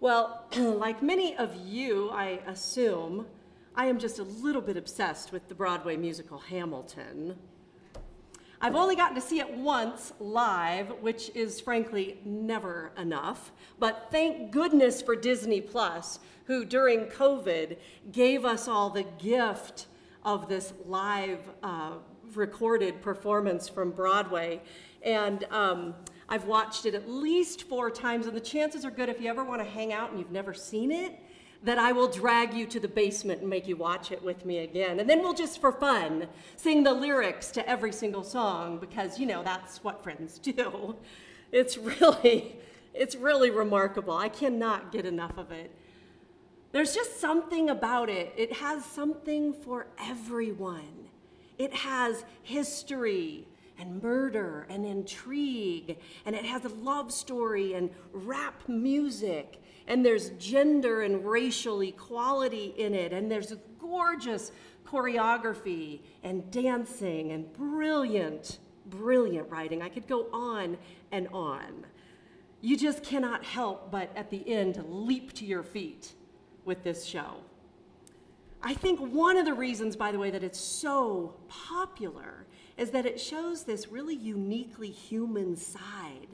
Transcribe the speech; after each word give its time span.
Well, 0.00 0.44
like 0.56 1.02
many 1.02 1.36
of 1.36 1.56
you, 1.56 2.10
I 2.10 2.40
assume, 2.46 3.26
I 3.74 3.86
am 3.86 3.98
just 3.98 4.20
a 4.20 4.22
little 4.22 4.62
bit 4.62 4.76
obsessed 4.76 5.32
with 5.32 5.48
the 5.48 5.56
Broadway 5.56 5.96
musical 5.96 6.38
Hamilton. 6.38 7.36
I've 8.60 8.76
only 8.76 8.94
gotten 8.94 9.16
to 9.16 9.20
see 9.20 9.40
it 9.40 9.50
once 9.50 10.12
live, 10.20 10.90
which 11.00 11.30
is 11.34 11.60
frankly 11.60 12.20
never 12.24 12.92
enough. 12.96 13.50
But 13.80 14.06
thank 14.12 14.52
goodness 14.52 15.02
for 15.02 15.16
Disney 15.16 15.60
Plus, 15.60 16.20
who 16.44 16.64
during 16.64 17.06
COVID 17.06 17.76
gave 18.12 18.44
us 18.44 18.68
all 18.68 18.90
the 18.90 19.04
gift 19.18 19.86
of 20.24 20.48
this 20.48 20.72
live 20.86 21.40
uh, 21.62 21.94
recorded 22.34 23.02
performance 23.02 23.68
from 23.68 23.90
Broadway. 23.90 24.60
And 25.02 25.44
um, 25.50 25.94
I've 26.28 26.44
watched 26.44 26.84
it 26.84 26.94
at 26.94 27.08
least 27.08 27.62
four 27.62 27.90
times, 27.90 28.26
and 28.26 28.36
the 28.36 28.40
chances 28.40 28.84
are 28.84 28.90
good 28.90 29.08
if 29.08 29.20
you 29.20 29.28
ever 29.30 29.44
want 29.44 29.62
to 29.62 29.68
hang 29.68 29.92
out 29.92 30.10
and 30.10 30.18
you've 30.18 30.30
never 30.30 30.52
seen 30.52 30.92
it, 30.92 31.18
that 31.62 31.78
I 31.78 31.92
will 31.92 32.08
drag 32.08 32.54
you 32.54 32.66
to 32.66 32.78
the 32.78 32.88
basement 32.88 33.40
and 33.40 33.50
make 33.50 33.66
you 33.66 33.76
watch 33.76 34.12
it 34.12 34.22
with 34.22 34.44
me 34.44 34.58
again. 34.58 35.00
And 35.00 35.08
then 35.08 35.20
we'll 35.20 35.34
just, 35.34 35.60
for 35.60 35.72
fun, 35.72 36.28
sing 36.56 36.84
the 36.84 36.92
lyrics 36.92 37.50
to 37.52 37.68
every 37.68 37.92
single 37.92 38.22
song 38.22 38.78
because, 38.78 39.18
you 39.18 39.26
know, 39.26 39.42
that's 39.42 39.82
what 39.82 40.02
friends 40.02 40.38
do. 40.38 40.96
It's 41.50 41.78
really, 41.78 42.56
it's 42.94 43.16
really 43.16 43.50
remarkable. 43.50 44.14
I 44.14 44.28
cannot 44.28 44.92
get 44.92 45.06
enough 45.06 45.36
of 45.38 45.50
it. 45.50 45.74
There's 46.70 46.94
just 46.94 47.18
something 47.18 47.70
about 47.70 48.10
it. 48.10 48.32
It 48.36 48.52
has 48.52 48.84
something 48.84 49.54
for 49.54 49.86
everyone. 49.98 51.08
It 51.56 51.74
has 51.74 52.24
history 52.42 53.48
and 53.78 54.02
murder 54.02 54.66
and 54.68 54.84
intrigue, 54.84 55.98
and 56.26 56.34
it 56.34 56.44
has 56.44 56.64
a 56.64 56.68
love 56.68 57.12
story 57.12 57.74
and 57.74 57.90
rap 58.12 58.68
music, 58.68 59.62
and 59.86 60.04
there's 60.04 60.30
gender 60.30 61.02
and 61.02 61.24
racial 61.24 61.80
equality 61.82 62.74
in 62.76 62.94
it, 62.94 63.12
and 63.12 63.30
there's 63.30 63.54
gorgeous 63.78 64.52
choreography 64.86 66.00
and 66.22 66.50
dancing 66.50 67.32
and 67.32 67.52
brilliant, 67.52 68.58
brilliant 68.86 69.48
writing. 69.50 69.82
I 69.82 69.88
could 69.88 70.06
go 70.06 70.26
on 70.32 70.78
and 71.12 71.28
on. 71.28 71.86
You 72.60 72.76
just 72.76 73.02
cannot 73.04 73.44
help 73.44 73.90
but 73.90 74.10
at 74.16 74.30
the 74.30 74.48
end 74.48 74.82
leap 74.88 75.32
to 75.34 75.44
your 75.44 75.62
feet 75.62 76.12
with 76.64 76.82
this 76.82 77.04
show. 77.04 77.36
I 78.62 78.74
think 78.74 78.98
one 79.00 79.36
of 79.36 79.44
the 79.44 79.54
reasons, 79.54 79.94
by 79.96 80.10
the 80.12 80.18
way, 80.18 80.30
that 80.30 80.42
it's 80.42 80.58
so 80.58 81.34
popular 81.48 82.46
is 82.76 82.90
that 82.90 83.06
it 83.06 83.20
shows 83.20 83.64
this 83.64 83.88
really 83.88 84.16
uniquely 84.16 84.90
human 84.90 85.56
side 85.56 86.28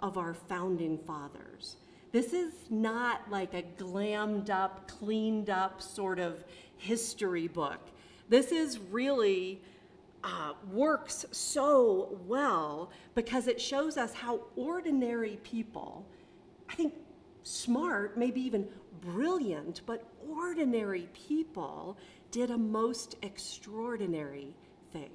of 0.00 0.18
our 0.18 0.34
founding 0.34 0.98
fathers. 0.98 1.76
This 2.12 2.32
is 2.32 2.52
not 2.70 3.30
like 3.30 3.54
a 3.54 3.62
glammed 3.62 4.50
up, 4.50 4.88
cleaned 4.88 5.48
up 5.48 5.80
sort 5.80 6.18
of 6.18 6.44
history 6.76 7.46
book. 7.46 7.80
This 8.28 8.50
is 8.50 8.78
really 8.78 9.60
uh, 10.24 10.52
works 10.72 11.24
so 11.30 12.18
well 12.26 12.90
because 13.14 13.46
it 13.46 13.60
shows 13.60 13.96
us 13.96 14.12
how 14.12 14.40
ordinary 14.56 15.38
people, 15.44 16.04
I 16.68 16.74
think 16.74 16.94
smart, 17.50 18.16
maybe 18.16 18.40
even 18.40 18.66
brilliant, 19.00 19.82
but 19.86 20.04
ordinary 20.28 21.08
people 21.12 21.96
did 22.30 22.50
a 22.50 22.58
most 22.58 23.16
extraordinary 23.22 24.54
thing. 24.92 25.10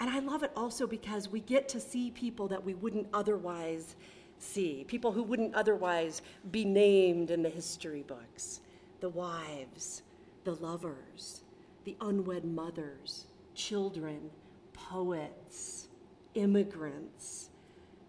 And 0.00 0.10
I 0.10 0.20
love 0.20 0.42
it 0.42 0.52
also 0.56 0.86
because 0.86 1.28
we 1.28 1.40
get 1.40 1.68
to 1.70 1.80
see 1.80 2.10
people 2.10 2.48
that 2.48 2.64
we 2.64 2.74
wouldn't 2.74 3.08
otherwise 3.12 3.96
see, 4.38 4.84
people 4.86 5.10
who 5.10 5.22
wouldn't 5.22 5.54
otherwise 5.54 6.22
be 6.50 6.64
named 6.64 7.30
in 7.30 7.42
the 7.42 7.48
history 7.48 8.04
books 8.06 8.60
the 9.00 9.08
wives, 9.08 10.02
the 10.42 10.54
lovers, 10.56 11.42
the 11.84 11.96
unwed 12.00 12.44
mothers, 12.44 13.26
children, 13.54 14.30
poets, 14.72 15.88
immigrants. 16.34 17.50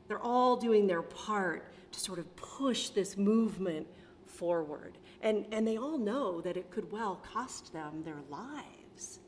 They're 0.08 0.20
all 0.20 0.56
doing 0.56 0.88
their 0.88 1.04
part 1.04 1.72
to 1.92 2.00
sort 2.00 2.20
of 2.20 2.36
push 2.36 2.90
this 2.90 3.18
movement 3.18 3.88
forward. 4.26 4.98
And, 5.22 5.46
and 5.52 5.68
they 5.68 5.78
all 5.78 5.98
know 5.98 6.42
that 6.42 6.56
it 6.56 6.72
could 6.72 6.92
well 6.92 7.22
cost 7.34 7.74
them 7.74 8.04
their 8.04 8.22
lives. 8.30 9.20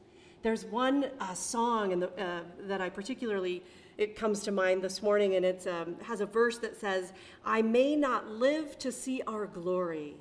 There's 0.42 0.66
one 0.66 1.06
uh, 1.20 1.34
song 1.34 2.00
the, 2.00 2.10
uh, 2.22 2.42
that 2.62 2.82
I 2.82 2.90
particularly, 2.90 3.64
it 3.98 4.16
comes 4.16 4.42
to 4.44 4.52
mind 4.52 4.82
this 4.82 5.04
morning, 5.04 5.36
and 5.36 5.46
it 5.46 5.68
um, 5.68 5.96
has 6.04 6.22
a 6.22 6.26
verse 6.26 6.58
that 6.60 6.80
says, 6.80 7.14
I 7.46 7.62
may 7.62 7.96
not 7.96 8.28
live 8.28 8.78
to 8.80 8.92
see 8.92 9.22
our 9.28 9.46
glory, 9.46 10.16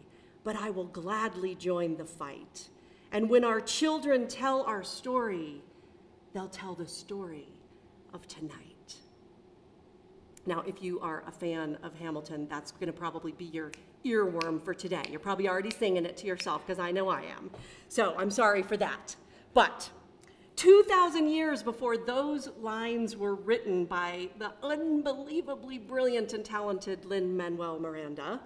but 0.45 0.57
I 0.57 0.71
will 0.71 0.85
gladly 0.85 1.55
join 1.55 1.97
the 1.97 2.05
fight. 2.05 2.69
And 3.13 3.31
when 3.31 3.45
our 3.45 3.61
children 3.61 4.29
tell 4.29 4.63
our 4.63 4.83
story, 4.83 5.63
they'll 6.35 6.49
tell 6.49 6.75
the 6.75 6.87
story 6.87 7.49
of 8.13 8.27
tonight. 8.29 8.70
Now, 10.47 10.63
if 10.67 10.83
you 10.83 11.01
are 11.01 11.23
a 11.27 11.31
fan 11.31 11.79
of 11.83 11.95
Hamilton, 11.95 12.47
that's 12.49 12.73
going 12.73 12.87
to 12.87 12.93
probably 12.93 13.33
be 13.33 13.45
your 13.47 13.73
earworm 14.05 14.63
for 14.65 14.73
today. 14.73 15.03
You're 15.11 15.21
probably 15.21 15.49
already 15.49 15.71
singing 15.71 16.07
it 16.07 16.17
to 16.19 16.27
yourself 16.27 16.67
because 16.67 16.81
I 16.81 16.91
know 16.91 17.09
I 17.09 17.23
am. 17.23 17.51
So 17.89 18.15
I'm 18.17 18.31
sorry 18.31 18.63
for 18.63 18.77
that. 18.79 19.17
But 19.53 19.91
2,000 20.57 21.29
years 21.29 21.63
before 21.63 21.97
those 21.97 22.49
lines 22.61 23.17
were 23.17 23.35
written 23.35 23.85
by 23.85 24.31
the 24.39 24.53
unbelievably 24.63 25.79
brilliant 25.79 26.33
and 26.33 26.45
talented 26.45 27.05
Lin 27.05 27.37
Manuel 27.37 27.79
Miranda, 27.79 28.41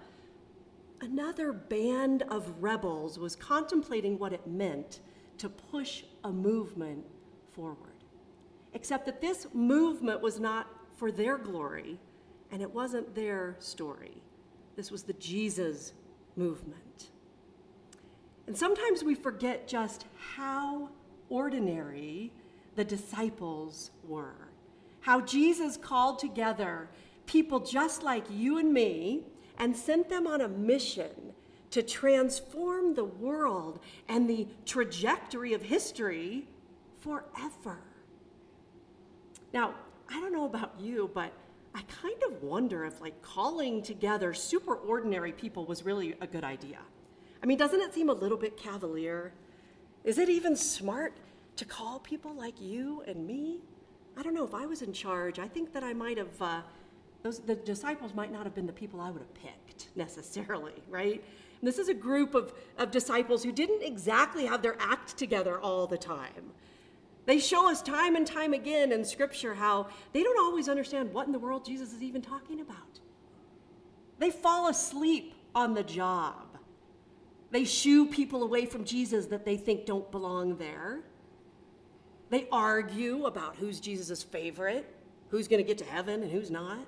another 1.01 1.53
band 1.53 2.23
of 2.23 2.61
rebels 2.61 3.19
was 3.19 3.35
contemplating 3.35 4.17
what 4.17 4.33
it 4.33 4.45
meant 4.47 4.99
to 5.37 5.49
push 5.49 6.03
a 6.23 6.31
movement 6.31 7.05
forward. 7.51 7.91
Except 8.73 9.05
that 9.05 9.21
this 9.21 9.47
movement 9.53 10.21
was 10.21 10.39
not 10.39 10.67
for 10.95 11.11
their 11.11 11.37
glory, 11.37 11.99
and 12.51 12.61
it 12.61 12.73
wasn't 12.73 13.15
their 13.15 13.55
story. 13.59 14.21
This 14.75 14.91
was 14.91 15.03
the 15.03 15.13
Jesus 15.13 15.93
movement. 16.35 17.09
And 18.47 18.57
sometimes 18.57 19.03
we 19.03 19.15
forget 19.15 19.67
just 19.67 20.05
how 20.35 20.89
ordinary 21.29 22.31
the 22.75 22.83
disciples 22.83 23.91
were. 24.07 24.49
How 25.01 25.21
Jesus 25.21 25.77
called 25.77 26.19
together 26.19 26.89
people 27.25 27.59
just 27.59 28.03
like 28.03 28.25
you 28.29 28.57
and 28.57 28.71
me 28.71 29.23
and 29.57 29.75
sent 29.75 30.09
them 30.09 30.27
on 30.27 30.41
a 30.41 30.47
mission 30.47 31.33
to 31.71 31.81
transform 31.81 32.93
the 32.93 33.05
world 33.05 33.79
and 34.07 34.29
the 34.29 34.47
trajectory 34.65 35.53
of 35.53 35.61
history 35.61 36.47
forever. 36.99 37.79
Now, 39.53 39.75
I 40.09 40.19
don't 40.19 40.33
know 40.33 40.45
about 40.45 40.73
you, 40.79 41.09
but 41.13 41.31
I 41.73 41.81
kind 42.01 42.21
of 42.27 42.41
wonder 42.41 42.85
if 42.85 43.01
like 43.01 43.21
calling 43.21 43.81
together 43.81 44.33
super 44.33 44.75
ordinary 44.75 45.31
people 45.31 45.65
was 45.65 45.83
really 45.83 46.15
a 46.21 46.27
good 46.27 46.43
idea. 46.43 46.79
I 47.43 47.45
mean, 47.45 47.57
doesn't 47.57 47.81
it 47.81 47.93
seem 47.93 48.09
a 48.09 48.13
little 48.13 48.37
bit 48.37 48.57
cavalier? 48.57 49.33
Is 50.03 50.17
it 50.17 50.29
even 50.29 50.55
smart 50.55 51.13
to 51.57 51.65
call 51.65 51.99
people 51.99 52.33
like 52.33 52.59
you 52.61 53.03
and 53.07 53.25
me? 53.27 53.59
I 54.17 54.23
don't 54.23 54.33
know 54.33 54.45
if 54.45 54.53
I 54.53 54.65
was 54.65 54.81
in 54.81 54.93
charge. 54.93 55.39
I 55.39 55.47
think 55.47 55.73
that 55.73 55.83
I 55.83 55.93
might 55.93 56.17
have, 56.17 56.41
uh, 56.41 56.61
those, 57.23 57.39
the 57.39 57.55
disciples 57.55 58.13
might 58.13 58.31
not 58.31 58.43
have 58.45 58.55
been 58.55 58.67
the 58.67 58.73
people 58.73 59.01
I 59.01 59.09
would 59.09 59.21
have 59.21 59.33
picked 59.33 59.89
necessarily, 59.95 60.73
right? 60.89 61.23
And 61.59 61.67
this 61.67 61.77
is 61.77 61.89
a 61.89 61.93
group 61.93 62.35
of, 62.35 62.53
of 62.77 62.91
disciples 62.91 63.43
who 63.43 63.51
didn't 63.51 63.83
exactly 63.83 64.45
have 64.45 64.61
their 64.61 64.75
act 64.79 65.17
together 65.17 65.59
all 65.59 65.87
the 65.87 65.97
time. 65.97 66.51
They 67.25 67.39
show 67.39 67.69
us 67.69 67.81
time 67.81 68.15
and 68.15 68.25
time 68.25 68.53
again 68.53 68.91
in 68.91 69.03
Scripture 69.03 69.55
how 69.55 69.87
they 70.13 70.21
don't 70.21 70.39
always 70.39 70.69
understand 70.69 71.13
what 71.13 71.25
in 71.25 71.31
the 71.31 71.39
world 71.39 71.65
Jesus 71.65 71.91
is 71.91 72.03
even 72.03 72.21
talking 72.21 72.61
about. 72.61 72.99
They 74.19 74.29
fall 74.29 74.69
asleep 74.69 75.33
on 75.53 75.73
the 75.73 75.83
job. 75.83 76.57
They 77.51 77.63
shoo 77.63 78.05
people 78.05 78.43
away 78.43 78.65
from 78.65 78.83
Jesus 78.83 79.27
that 79.27 79.45
they 79.45 79.57
think 79.57 79.85
don't 79.85 80.09
belong 80.11 80.57
there. 80.57 80.99
They 82.29 82.47
argue 82.51 83.25
about 83.25 83.55
who's 83.55 83.79
Jesus' 83.79 84.23
favorite, 84.23 84.93
who's 85.29 85.47
going 85.47 85.63
to 85.63 85.67
get 85.67 85.77
to 85.79 85.85
heaven 85.85 86.21
and 86.21 86.31
who's 86.31 86.51
not. 86.51 86.85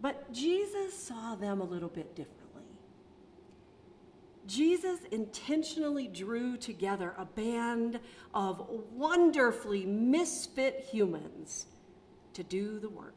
But 0.00 0.32
Jesus 0.32 0.94
saw 0.94 1.36
them 1.36 1.60
a 1.60 1.64
little 1.64 1.88
bit 1.88 2.14
different. 2.14 2.41
Jesus 4.52 5.00
intentionally 5.10 6.06
drew 6.08 6.58
together 6.58 7.14
a 7.16 7.24
band 7.24 7.98
of 8.34 8.68
wonderfully 8.92 9.86
misfit 9.86 10.86
humans 10.90 11.64
to 12.34 12.42
do 12.42 12.78
the 12.78 12.90
work. 12.90 13.14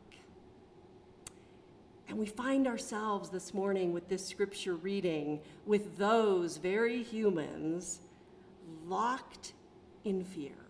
And 2.07 2.17
we 2.17 2.25
find 2.25 2.67
ourselves 2.67 3.31
this 3.31 3.53
morning 3.53 3.91
with 3.91 4.07
this 4.07 4.25
scripture 4.25 4.75
reading 4.75 5.41
with 5.65 5.97
those 5.97 6.55
very 6.55 7.03
humans 7.03 7.99
locked 8.87 9.51
in 10.05 10.23
fear. 10.23 10.64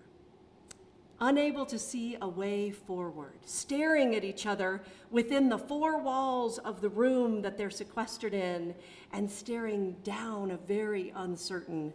Unable 1.19 1.65
to 1.65 1.79
see 1.79 2.17
a 2.21 2.27
way 2.27 2.71
forward, 2.71 3.39
staring 3.45 4.15
at 4.15 4.23
each 4.23 4.45
other 4.45 4.81
within 5.11 5.49
the 5.49 5.57
four 5.57 6.01
walls 6.01 6.57
of 6.59 6.81
the 6.81 6.89
room 6.89 7.41
that 7.41 7.57
they're 7.57 7.69
sequestered 7.69 8.33
in, 8.33 8.75
and 9.13 9.29
staring 9.29 9.95
down 10.03 10.51
a 10.51 10.57
very 10.57 11.13
uncertain 11.15 11.93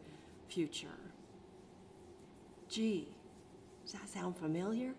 future. 0.48 0.88
Gee, 2.68 3.08
does 3.84 3.92
that 3.92 4.08
sound 4.08 4.36
familiar? 4.36 4.94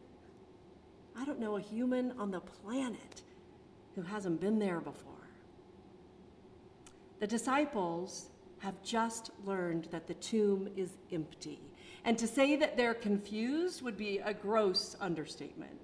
I 1.15 1.25
don't 1.25 1.39
know 1.39 1.57
a 1.57 1.61
human 1.61 2.11
on 2.19 2.31
the 2.31 2.41
planet 2.41 3.21
who 3.95 4.01
hasn't 4.01 4.39
been 4.39 4.59
there 4.59 4.79
before. 4.79 5.11
The 7.19 7.27
disciples 7.27 8.29
have 8.59 8.81
just 8.83 9.31
learned 9.45 9.87
that 9.91 10.07
the 10.07 10.13
tomb 10.15 10.69
is 10.75 10.97
empty. 11.11 11.59
And 12.03 12.17
to 12.17 12.27
say 12.27 12.55
that 12.55 12.77
they're 12.77 12.93
confused 12.93 13.81
would 13.81 13.97
be 13.97 14.19
a 14.19 14.33
gross 14.33 14.95
understatement. 14.99 15.79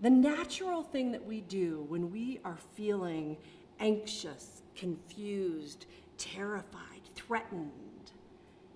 The 0.00 0.10
natural 0.10 0.82
thing 0.82 1.12
that 1.12 1.24
we 1.24 1.40
do 1.40 1.84
when 1.88 2.10
we 2.10 2.40
are 2.44 2.58
feeling 2.74 3.36
anxious, 3.80 4.62
confused, 4.74 5.86
terrified, 6.18 7.02
threatened, 7.14 8.12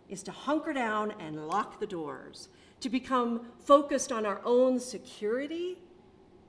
is 0.08 0.22
to 0.24 0.32
hunker 0.32 0.72
down 0.72 1.12
and 1.18 1.46
lock 1.46 1.78
the 1.78 1.86
doors, 1.86 2.48
to 2.80 2.88
become 2.88 3.46
focused 3.64 4.12
on 4.12 4.26
our 4.26 4.40
own 4.44 4.80
security 4.80 5.78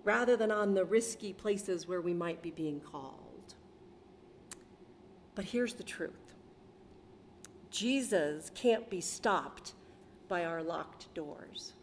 rather 0.04 0.36
than 0.36 0.52
on 0.52 0.74
the 0.74 0.84
risky 0.84 1.32
places 1.32 1.88
where 1.88 2.02
we 2.02 2.14
might 2.14 2.42
be 2.42 2.52
being 2.52 2.80
called. 2.80 3.56
But 5.36 5.46
here's 5.46 5.74
the 5.74 5.84
truth 5.84 6.21
Jesus 7.72 8.52
can't 8.54 8.90
be 8.90 9.02
stopped 9.02 9.74
by 10.28 10.46
our 10.46 10.62
locked 10.62 11.14
doors, 11.14 11.74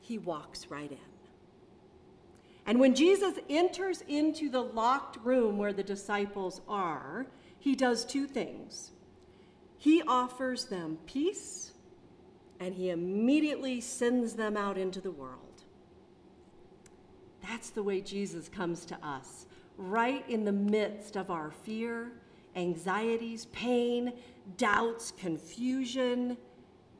He 0.00 0.18
walks 0.18 0.70
right 0.70 0.90
in. 0.90 0.98
And 2.66 2.80
when 2.80 2.94
Jesus 2.94 3.38
enters 3.50 4.02
into 4.08 4.48
the 4.48 4.62
locked 4.62 5.18
room 5.24 5.58
where 5.58 5.72
the 5.72 5.82
disciples 5.82 6.62
are, 6.66 7.26
he 7.58 7.74
does 7.74 8.04
two 8.04 8.26
things. 8.26 8.92
He 9.76 10.02
offers 10.02 10.66
them 10.66 10.98
peace, 11.06 11.72
and 12.58 12.74
he 12.74 12.90
immediately 12.90 13.80
sends 13.80 14.34
them 14.34 14.56
out 14.56 14.78
into 14.78 15.00
the 15.00 15.10
world. 15.10 15.40
That's 17.42 17.70
the 17.70 17.82
way 17.82 18.00
Jesus 18.00 18.48
comes 18.48 18.86
to 18.86 19.06
us, 19.06 19.46
right 19.76 20.24
in 20.28 20.44
the 20.44 20.52
midst 20.52 21.16
of 21.16 21.30
our 21.30 21.50
fear, 21.50 22.12
anxieties, 22.56 23.46
pain, 23.46 24.12
doubts, 24.56 25.12
confusion. 25.12 26.36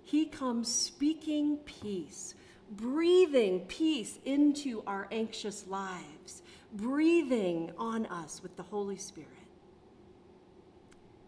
He 0.02 0.26
comes 0.26 0.72
speaking 0.72 1.58
peace, 1.58 2.34
breathing 2.70 3.60
peace 3.60 4.18
into 4.24 4.82
our 4.86 5.08
anxious 5.10 5.66
lives, 5.66 6.42
breathing 6.72 7.72
on 7.78 8.06
us 8.06 8.42
with 8.42 8.56
the 8.56 8.62
Holy 8.62 8.96
Spirit. 8.96 9.28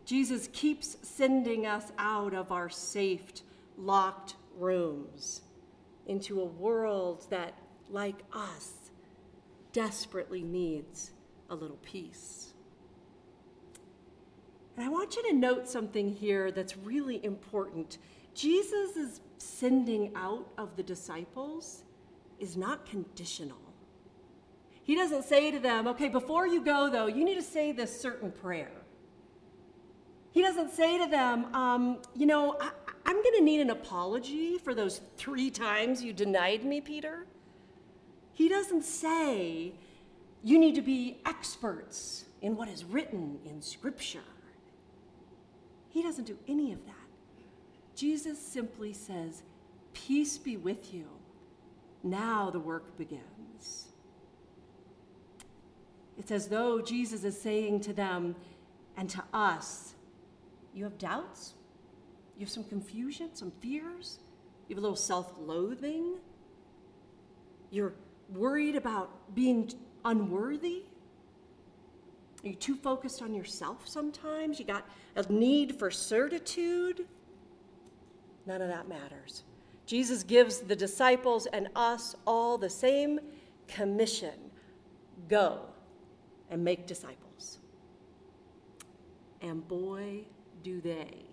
Jesus 0.04 0.48
keeps 0.52 0.96
sending 1.02 1.66
us 1.66 1.90
out 1.98 2.32
of 2.32 2.52
our 2.52 2.68
safe, 2.68 3.24
locked 3.76 4.36
rooms 4.56 5.42
into 6.06 6.40
a 6.40 6.44
world 6.44 7.26
that, 7.30 7.54
like 7.90 8.22
us, 8.32 8.90
desperately 9.72 10.42
needs 10.42 11.10
a 11.50 11.54
little 11.54 11.78
peace. 11.82 12.54
And 14.76 14.84
I 14.84 14.88
want 14.88 15.16
you 15.16 15.22
to 15.30 15.32
note 15.34 15.68
something 15.68 16.12
here 16.12 16.50
that's 16.50 16.76
really 16.76 17.24
important. 17.24 17.98
Jesus' 18.34 19.20
sending 19.38 20.12
out 20.14 20.46
of 20.58 20.76
the 20.76 20.82
disciples 20.82 21.84
is 22.38 22.56
not 22.56 22.84
conditional. 22.84 23.58
He 24.82 24.94
doesn't 24.94 25.24
say 25.24 25.50
to 25.50 25.58
them, 25.58 25.88
okay, 25.88 26.08
before 26.08 26.46
you 26.46 26.62
go, 26.62 26.90
though, 26.90 27.06
you 27.06 27.24
need 27.24 27.36
to 27.36 27.42
say 27.42 27.72
this 27.72 28.00
certain 28.00 28.30
prayer. 28.30 28.70
He 30.30 30.42
doesn't 30.42 30.72
say 30.72 30.98
to 30.98 31.10
them, 31.10 31.52
um, 31.54 32.02
you 32.14 32.26
know, 32.26 32.56
I, 32.60 32.70
I'm 33.06 33.16
going 33.16 33.36
to 33.38 33.42
need 33.42 33.60
an 33.60 33.70
apology 33.70 34.58
for 34.58 34.74
those 34.74 35.00
three 35.16 35.50
times 35.50 36.02
you 36.02 36.12
denied 36.12 36.64
me, 36.64 36.82
Peter. 36.82 37.26
He 38.34 38.48
doesn't 38.48 38.84
say, 38.84 39.72
you 40.42 40.58
need 40.58 40.74
to 40.74 40.82
be 40.82 41.18
experts 41.24 42.26
in 42.42 42.54
what 42.54 42.68
is 42.68 42.84
written 42.84 43.38
in 43.46 43.62
Scripture. 43.62 44.20
He 45.96 46.02
doesn't 46.02 46.26
do 46.26 46.36
any 46.46 46.74
of 46.74 46.84
that. 46.84 46.94
Jesus 47.94 48.38
simply 48.38 48.92
says, 48.92 49.42
Peace 49.94 50.36
be 50.36 50.58
with 50.58 50.92
you. 50.92 51.06
Now 52.02 52.50
the 52.50 52.60
work 52.60 52.98
begins. 52.98 53.86
It's 56.18 56.30
as 56.30 56.48
though 56.48 56.82
Jesus 56.82 57.24
is 57.24 57.40
saying 57.40 57.80
to 57.80 57.94
them 57.94 58.36
and 58.98 59.08
to 59.08 59.24
us, 59.32 59.94
You 60.74 60.84
have 60.84 60.98
doubts? 60.98 61.54
You 62.36 62.44
have 62.44 62.52
some 62.52 62.64
confusion, 62.64 63.30
some 63.32 63.52
fears? 63.62 64.18
You 64.68 64.74
have 64.76 64.80
a 64.80 64.82
little 64.82 64.96
self 64.96 65.32
loathing? 65.38 66.16
You're 67.70 67.94
worried 68.28 68.76
about 68.76 69.34
being 69.34 69.72
unworthy? 70.04 70.82
Are 72.46 72.48
you 72.50 72.54
too 72.54 72.76
focused 72.76 73.22
on 73.22 73.34
yourself 73.34 73.88
sometimes? 73.88 74.60
You 74.60 74.66
got 74.66 74.86
a 75.16 75.24
need 75.32 75.76
for 75.80 75.90
certitude? 75.90 77.04
None 78.46 78.62
of 78.62 78.68
that 78.68 78.88
matters. 78.88 79.42
Jesus 79.84 80.22
gives 80.22 80.60
the 80.60 80.76
disciples 80.76 81.46
and 81.46 81.68
us 81.74 82.14
all 82.24 82.56
the 82.56 82.70
same 82.70 83.18
commission 83.66 84.34
go 85.28 85.62
and 86.48 86.62
make 86.62 86.86
disciples. 86.86 87.58
And 89.40 89.66
boy, 89.66 90.20
do 90.62 90.80
they. 90.80 91.24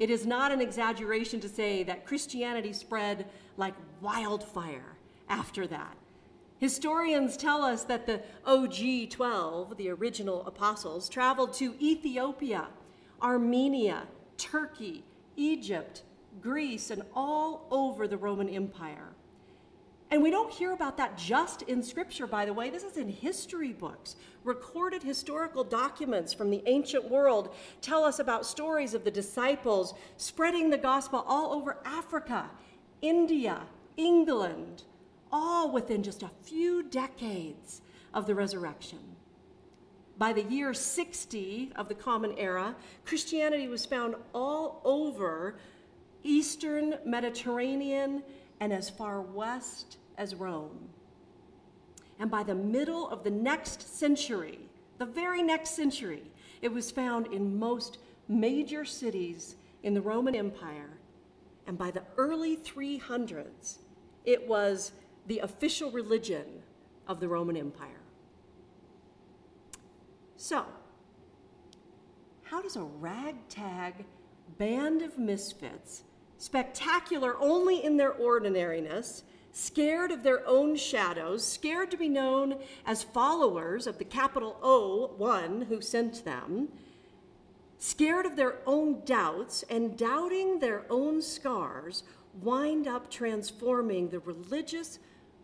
It 0.00 0.10
is 0.10 0.26
not 0.26 0.50
an 0.50 0.60
exaggeration 0.60 1.38
to 1.40 1.48
say 1.48 1.84
that 1.84 2.04
Christianity 2.04 2.72
spread 2.72 3.26
like 3.56 3.74
wildfire 4.00 4.96
after 5.28 5.68
that. 5.68 5.96
Historians 6.60 7.38
tell 7.38 7.62
us 7.62 7.84
that 7.84 8.06
the 8.06 8.20
OG 8.44 9.08
12, 9.08 9.78
the 9.78 9.88
original 9.88 10.46
apostles, 10.46 11.08
traveled 11.08 11.54
to 11.54 11.74
Ethiopia, 11.80 12.68
Armenia, 13.22 14.02
Turkey, 14.36 15.02
Egypt, 15.36 16.02
Greece, 16.42 16.90
and 16.90 17.02
all 17.16 17.66
over 17.70 18.06
the 18.06 18.18
Roman 18.18 18.46
Empire. 18.50 19.08
And 20.10 20.22
we 20.22 20.30
don't 20.30 20.52
hear 20.52 20.72
about 20.72 20.98
that 20.98 21.16
just 21.16 21.62
in 21.62 21.82
Scripture, 21.82 22.26
by 22.26 22.44
the 22.44 22.52
way. 22.52 22.68
This 22.68 22.82
is 22.82 22.98
in 22.98 23.08
history 23.08 23.72
books. 23.72 24.16
Recorded 24.44 25.02
historical 25.02 25.64
documents 25.64 26.34
from 26.34 26.50
the 26.50 26.62
ancient 26.66 27.08
world 27.08 27.54
tell 27.80 28.04
us 28.04 28.18
about 28.18 28.44
stories 28.44 28.92
of 28.92 29.04
the 29.04 29.10
disciples 29.10 29.94
spreading 30.18 30.68
the 30.68 30.76
gospel 30.76 31.24
all 31.26 31.54
over 31.54 31.78
Africa, 31.86 32.50
India, 33.00 33.62
England, 33.96 34.82
all 35.32 35.70
within 35.70 36.02
just 36.02 36.22
a 36.22 36.30
few 36.42 36.82
decades 36.82 37.82
of 38.12 38.26
the 38.26 38.34
resurrection. 38.34 38.98
By 40.18 40.32
the 40.32 40.42
year 40.42 40.74
60 40.74 41.72
of 41.76 41.88
the 41.88 41.94
Common 41.94 42.34
Era, 42.36 42.76
Christianity 43.06 43.68
was 43.68 43.86
found 43.86 44.16
all 44.34 44.82
over 44.84 45.56
Eastern 46.22 46.96
Mediterranean 47.06 48.22
and 48.60 48.72
as 48.72 48.90
far 48.90 49.22
west 49.22 49.96
as 50.18 50.34
Rome. 50.34 50.90
And 52.18 52.30
by 52.30 52.42
the 52.42 52.54
middle 52.54 53.08
of 53.08 53.24
the 53.24 53.30
next 53.30 53.96
century, 53.96 54.58
the 54.98 55.06
very 55.06 55.42
next 55.42 55.70
century, 55.70 56.24
it 56.60 56.70
was 56.70 56.90
found 56.90 57.28
in 57.28 57.58
most 57.58 57.96
major 58.28 58.84
cities 58.84 59.56
in 59.82 59.94
the 59.94 60.02
Roman 60.02 60.34
Empire. 60.34 60.90
And 61.66 61.78
by 61.78 61.90
the 61.90 62.02
early 62.18 62.58
300s, 62.58 63.78
it 64.26 64.46
was 64.46 64.92
the 65.26 65.38
official 65.40 65.90
religion 65.90 66.62
of 67.06 67.20
the 67.20 67.28
Roman 67.28 67.56
Empire. 67.56 68.00
So, 70.36 70.64
how 72.44 72.62
does 72.62 72.76
a 72.76 72.82
ragtag 72.82 74.04
band 74.58 75.02
of 75.02 75.18
misfits, 75.18 76.02
spectacular 76.38 77.36
only 77.38 77.84
in 77.84 77.96
their 77.96 78.12
ordinariness, 78.12 79.22
scared 79.52 80.10
of 80.10 80.22
their 80.22 80.46
own 80.46 80.76
shadows, 80.76 81.46
scared 81.46 81.90
to 81.90 81.96
be 81.96 82.08
known 82.08 82.56
as 82.86 83.02
followers 83.02 83.86
of 83.86 83.98
the 83.98 84.04
capital 84.04 84.56
O 84.62 85.14
one 85.16 85.62
who 85.62 85.80
sent 85.80 86.24
them, 86.24 86.68
scared 87.78 88.26
of 88.26 88.36
their 88.36 88.58
own 88.66 89.02
doubts 89.04 89.64
and 89.70 89.96
doubting 89.96 90.58
their 90.58 90.84
own 90.90 91.20
scars, 91.22 92.04
wind 92.42 92.86
up 92.86 93.10
transforming 93.10 94.08
the 94.08 94.20
religious 94.20 94.98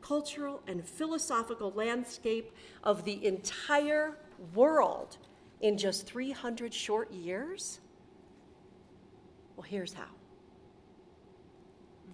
cultural, 0.06 0.62
and 0.68 0.84
philosophical 0.84 1.72
landscape 1.72 2.54
of 2.84 3.04
the 3.04 3.26
entire 3.26 4.16
world 4.54 5.16
in 5.60 5.76
just 5.76 6.06
300 6.06 6.72
short 6.72 7.10
years? 7.12 7.80
Well, 9.56 9.66
here's 9.68 9.94
how. 9.94 10.04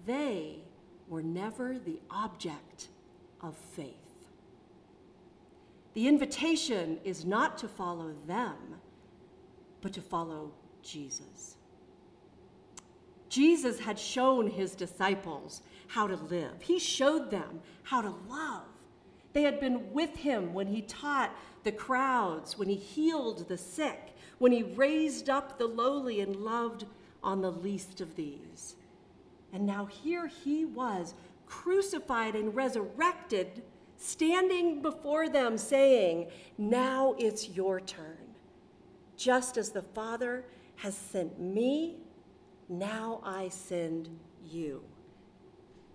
They 0.05 0.59
were 1.07 1.21
never 1.21 1.77
the 1.77 1.99
object 2.09 2.87
of 3.41 3.55
faith. 3.55 3.93
The 5.93 6.07
invitation 6.07 6.99
is 7.03 7.25
not 7.25 7.59
to 7.59 7.67
follow 7.67 8.13
them, 8.25 8.55
but 9.81 9.93
to 9.93 10.01
follow 10.01 10.51
Jesus. 10.81 11.57
Jesus 13.33 13.79
had 13.79 13.97
shown 13.97 14.47
his 14.47 14.75
disciples 14.75 15.63
how 15.87 16.05
to 16.05 16.15
live, 16.15 16.61
he 16.61 16.77
showed 16.77 17.31
them 17.31 17.61
how 17.81 17.99
to 17.99 18.13
love. 18.29 18.67
They 19.33 19.41
had 19.41 19.59
been 19.59 19.91
with 19.91 20.15
him 20.17 20.53
when 20.53 20.67
he 20.67 20.83
taught 20.83 21.35
the 21.63 21.71
crowds, 21.71 22.59
when 22.59 22.69
he 22.69 22.75
healed 22.75 23.47
the 23.47 23.57
sick, 23.57 24.15
when 24.37 24.51
he 24.51 24.61
raised 24.61 25.31
up 25.31 25.57
the 25.57 25.65
lowly 25.65 26.21
and 26.21 26.35
loved 26.35 26.85
on 27.23 27.41
the 27.41 27.51
least 27.51 28.01
of 28.01 28.15
these. 28.15 28.75
And 29.51 29.65
now 29.65 29.85
here 29.85 30.27
he 30.27 30.65
was, 30.65 31.15
crucified 31.47 32.35
and 32.35 32.55
resurrected, 32.55 33.63
standing 33.97 34.79
before 34.83 35.27
them, 35.27 35.57
saying, 35.57 36.27
Now 36.59 37.15
it's 37.17 37.49
your 37.49 37.79
turn. 37.79 38.35
Just 39.17 39.57
as 39.57 39.71
the 39.71 39.81
Father 39.81 40.45
has 40.75 40.95
sent 40.95 41.39
me, 41.39 41.97
now 42.79 43.21
I 43.23 43.49
send 43.49 44.09
you. 44.43 44.83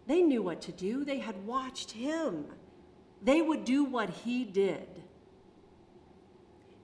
They 0.07 0.23
knew 0.23 0.43
what 0.43 0.63
to 0.63 0.73
do, 0.73 1.05
they 1.05 1.19
had 1.19 1.47
watched 1.47 1.91
him. 1.91 2.47
They 3.23 3.43
would 3.43 3.65
do 3.65 3.85
what 3.85 4.11
he 4.11 4.45
did. 4.45 4.89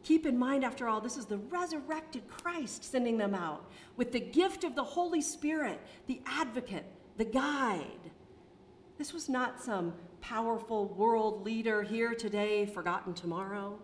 Keep 0.03 0.27
in 0.27 0.39
mind, 0.39 0.65
after 0.65 0.87
all, 0.87 1.01
this 1.01 1.17
is 1.17 1.25
the 1.25 1.39
resurrected 1.39 2.29
Christ 2.29 2.85
sending 2.85 3.17
them 3.17 3.35
out 3.35 3.71
with 3.97 4.13
the 4.13 4.21
gift 4.21 4.63
of 4.63 4.75
the 4.75 4.85
Holy 4.85 5.23
Spirit, 5.23 5.81
the 6.07 6.21
advocate, 6.27 6.85
the 7.17 7.25
guide. 7.25 8.11
This 8.99 9.15
was 9.15 9.31
not 9.31 9.63
some 9.63 9.95
powerful 10.21 10.89
world 10.89 11.45
leader 11.45 11.83
here 11.83 12.15
today, 12.15 12.67
forgotten 12.67 13.15
tomorrow. 13.15 13.79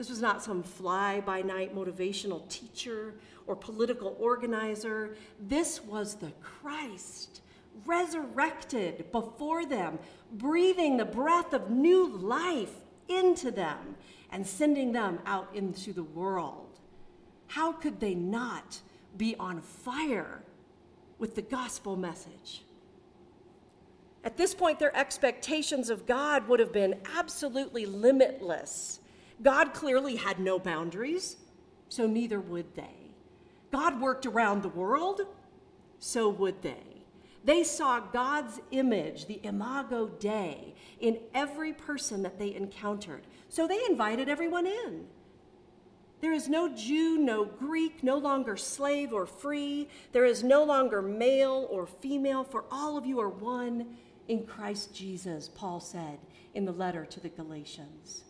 This 0.00 0.08
was 0.08 0.22
not 0.22 0.42
some 0.42 0.62
fly 0.62 1.20
by 1.20 1.42
night 1.42 1.76
motivational 1.76 2.48
teacher 2.48 3.16
or 3.46 3.54
political 3.54 4.16
organizer. 4.18 5.14
This 5.38 5.84
was 5.84 6.14
the 6.14 6.32
Christ, 6.40 7.42
resurrected 7.84 9.12
before 9.12 9.66
them, 9.66 9.98
breathing 10.32 10.96
the 10.96 11.04
breath 11.04 11.52
of 11.52 11.68
new 11.70 12.08
life 12.08 12.76
into 13.08 13.50
them 13.50 13.94
and 14.32 14.46
sending 14.46 14.92
them 14.92 15.18
out 15.26 15.50
into 15.52 15.92
the 15.92 16.04
world. 16.04 16.80
How 17.48 17.70
could 17.70 18.00
they 18.00 18.14
not 18.14 18.80
be 19.18 19.36
on 19.36 19.60
fire 19.60 20.40
with 21.18 21.34
the 21.34 21.42
gospel 21.42 21.94
message? 21.94 22.62
At 24.24 24.38
this 24.38 24.54
point, 24.54 24.78
their 24.78 24.96
expectations 24.96 25.90
of 25.90 26.06
God 26.06 26.48
would 26.48 26.58
have 26.58 26.72
been 26.72 26.98
absolutely 27.14 27.84
limitless. 27.84 28.99
God 29.42 29.72
clearly 29.72 30.16
had 30.16 30.38
no 30.38 30.58
boundaries, 30.58 31.36
so 31.88 32.06
neither 32.06 32.40
would 32.40 32.74
they. 32.74 33.14
God 33.72 34.00
worked 34.00 34.26
around 34.26 34.62
the 34.62 34.68
world, 34.68 35.22
so 35.98 36.28
would 36.28 36.62
they. 36.62 37.04
They 37.42 37.64
saw 37.64 38.00
God's 38.00 38.60
image, 38.70 39.26
the 39.26 39.40
imago 39.42 40.08
Dei, 40.08 40.74
in 41.00 41.18
every 41.32 41.72
person 41.72 42.22
that 42.22 42.38
they 42.38 42.54
encountered. 42.54 43.26
So 43.48 43.66
they 43.66 43.80
invited 43.88 44.28
everyone 44.28 44.66
in. 44.66 45.06
There 46.20 46.32
is 46.32 46.50
no 46.50 46.68
Jew, 46.68 47.16
no 47.16 47.46
Greek, 47.46 48.02
no 48.04 48.18
longer 48.18 48.58
slave 48.58 49.12
or 49.12 49.24
free. 49.24 49.88
There 50.12 50.26
is 50.26 50.44
no 50.44 50.64
longer 50.64 51.00
male 51.00 51.66
or 51.70 51.86
female, 51.86 52.44
for 52.44 52.64
all 52.70 52.98
of 52.98 53.06
you 53.06 53.20
are 53.20 53.30
one 53.30 53.96
in 54.28 54.44
Christ 54.44 54.94
Jesus, 54.94 55.48
Paul 55.48 55.80
said 55.80 56.18
in 56.54 56.66
the 56.66 56.72
letter 56.72 57.06
to 57.06 57.20
the 57.20 57.30
Galatians. 57.30 58.24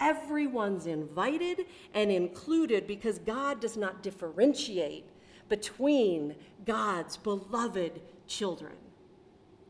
Everyone's 0.00 0.86
invited 0.86 1.66
and 1.94 2.10
included 2.10 2.86
because 2.86 3.18
God 3.18 3.60
does 3.60 3.76
not 3.76 4.02
differentiate 4.02 5.08
between 5.48 6.34
God's 6.64 7.16
beloved 7.16 8.00
children. 8.26 8.74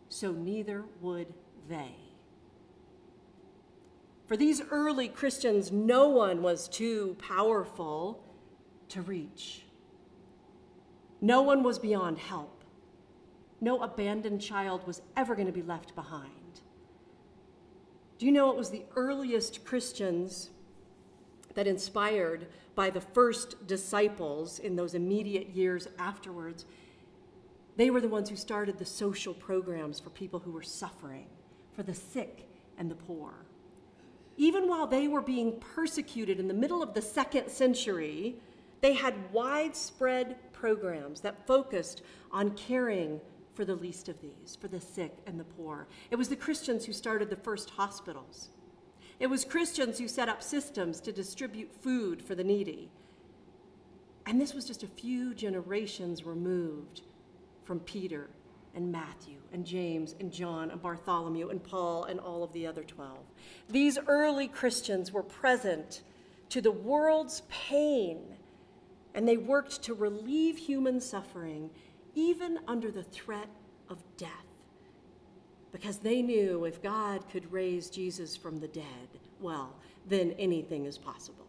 So 0.09 0.33
neither 0.33 0.85
would 1.01 1.33
they. 1.69 1.95
For 4.27 4.37
these 4.37 4.61
early 4.71 5.09
Christians, 5.09 5.73
no 5.73 6.09
one 6.09 6.43
was 6.43 6.69
too 6.69 7.17
powerful 7.19 8.23
to 8.91 9.01
reach. 9.01 9.65
No 11.21 11.43
one 11.43 11.63
was 11.63 11.79
beyond 11.79 12.19
help. 12.19 12.63
No 13.61 13.83
abandoned 13.83 14.41
child 14.41 14.87
was 14.87 15.03
ever 15.17 15.35
going 15.35 15.47
to 15.47 15.53
be 15.53 15.63
left 15.63 15.95
behind. 15.95 16.31
Do 18.19 18.27
you 18.27 18.33
know 18.33 18.51
it 18.51 18.57
was 18.57 18.71
the 18.71 18.85
earliest 18.97 19.65
Christians 19.65 20.51
that 21.55 21.67
inspired 21.67 22.47
by 22.75 22.91
the 22.91 23.01
first 23.01 23.67
disciples 23.67 24.59
in 24.59 24.77
those 24.77 24.95
immediate 24.95 25.49
years 25.51 25.89
afterwards? 25.99 26.65
They 27.77 27.91
were 27.91 28.01
the 28.01 28.09
ones 28.09 28.29
who 28.29 28.37
started 28.37 28.79
the 28.79 28.85
social 28.85 29.35
programs 29.35 30.01
for 30.01 30.11
people 30.11 30.41
who 30.41 30.51
were 30.51 30.63
suffering, 30.63 31.27
for 31.75 31.83
the 31.83 31.95
sick 31.95 32.49
and 32.77 32.91
the 32.91 32.97
poor 32.97 33.47
even 34.39 34.69
while 34.69 34.87
they 34.87 35.09
were 35.09 35.21
being 35.21 35.59
persecuted 35.59 36.39
in 36.39 36.49
the 36.49 36.55
middle 36.55 36.81
of 36.81 36.95
the 36.95 37.03
second 37.03 37.51
century, 37.51 38.37
they 38.81 38.95
had 38.95 39.33
widespread 39.33 40.37
programs 40.53 41.21
that 41.21 41.45
focused 41.47 42.03
on 42.31 42.53
caring 42.53 43.21
for 43.59 43.65
the 43.65 43.75
least 43.75 44.09
of 44.09 44.21
these, 44.21 44.57
for 44.61 44.69
the 44.69 44.81
sick 44.81 45.17
and 45.27 45.41
the 45.41 45.43
poor. 45.43 45.89
It 46.13 46.17
was 46.17 46.29
the 46.29 46.37
Christians 46.37 46.85
who 46.85 46.93
started 46.93 47.29
the 47.29 47.35
first 47.35 47.71
hospitals. 47.71 48.51
It 49.19 49.27
was 49.27 49.45
Christians 49.45 49.99
who 49.99 50.07
set 50.07 50.29
up 50.29 50.45
systems 50.45 51.01
to 51.01 51.11
distribute 51.11 51.75
food 51.83 52.23
for 52.23 52.37
the 52.37 52.45
needy. 52.45 52.89
And 54.27 54.41
this 54.41 54.55
was 54.55 54.65
just 54.65 54.85
a 54.85 54.87
few 54.87 55.35
generations 55.35 56.25
removed 56.25 57.03
from 57.65 57.81
Peter 57.81 58.31
and 58.77 58.93
Matthew 58.93 59.39
and 59.53 59.67
James 59.67 60.15
and 60.21 60.31
John 60.31 60.71
and 60.71 60.81
Bartholomew 60.81 61.49
and 61.49 61.61
Paul 61.61 62.05
and 62.05 62.21
all 62.21 62.45
of 62.45 62.53
the 62.53 62.65
other 62.65 62.85
12. 62.85 63.19
These 63.69 63.99
early 64.07 64.47
Christians 64.47 65.11
were 65.11 65.25
present 65.25 66.03
to 66.51 66.61
the 66.61 66.71
world's 66.71 67.43
pain, 67.49 68.21
and 69.17 69.27
they 69.27 69.37
worked 69.37 69.83
to 69.83 69.95
relieve 69.95 70.59
human 70.59 71.01
suffering 71.01 71.71
even 72.19 72.59
under 72.67 72.91
the 72.91 73.05
threat 73.05 73.49
of 73.89 74.03
death. 74.17 74.31
Because 75.71 75.99
they 75.99 76.21
knew 76.21 76.65
if 76.65 76.83
God 76.83 77.29
could 77.31 77.53
raise 77.53 77.91
Jesus 77.91 78.37
from 78.37 78.59
the 78.59 78.67
dead, 78.67 79.09
well, 79.41 79.77
then 80.05 80.33
anything 80.33 80.85
is 80.85 80.99
possible. 80.99 81.47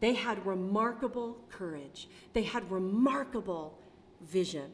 They 0.00 0.12
had 0.12 0.44
remarkable 0.44 1.38
courage. 1.48 2.08
They 2.34 2.42
had 2.42 2.70
remarkable 2.70 3.78
vision. 4.20 4.70